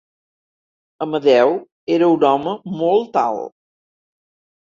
Amedeo 1.05 1.51
era 1.99 2.07
un 2.15 2.25
home 2.31 2.55
molt 2.81 3.21
alt. 3.27 3.53